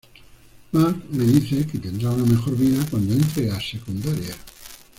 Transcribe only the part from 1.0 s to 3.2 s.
le dice que tendrá una mejor vida cuando